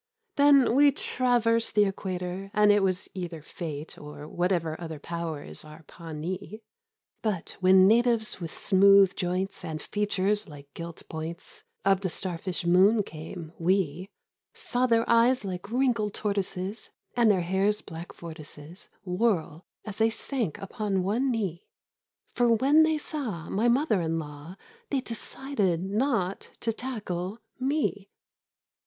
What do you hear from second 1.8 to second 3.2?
equator: And it was